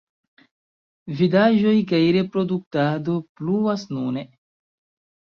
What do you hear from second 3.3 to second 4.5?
pluas nune.